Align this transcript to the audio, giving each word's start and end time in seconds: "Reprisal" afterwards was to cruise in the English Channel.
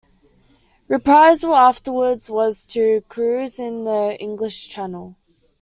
"Reprisal" 0.87 1.53
afterwards 1.55 2.27
was 2.31 2.65
to 2.73 3.03
cruise 3.07 3.59
in 3.59 3.83
the 3.83 4.17
English 4.19 4.67
Channel. 4.67 5.15